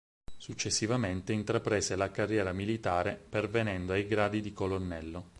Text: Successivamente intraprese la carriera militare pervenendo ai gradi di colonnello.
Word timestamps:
Successivamente 0.35 1.31
intraprese 1.31 1.95
la 1.95 2.09
carriera 2.09 2.53
militare 2.53 3.15
pervenendo 3.29 3.93
ai 3.93 4.07
gradi 4.07 4.41
di 4.41 4.51
colonnello. 4.51 5.29